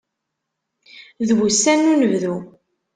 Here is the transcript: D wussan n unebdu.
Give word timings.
D 1.27 1.29
wussan 1.37 1.79
n 1.85 1.89
unebdu. 1.93 2.35